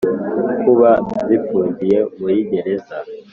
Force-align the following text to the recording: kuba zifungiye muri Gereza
kuba 0.61 0.89
zifungiye 1.27 1.99
muri 2.19 2.37
Gereza 2.49 2.97